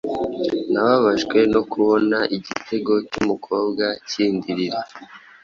[0.71, 4.79] nababajwe no kubona igitego cy'umukobwa kindirira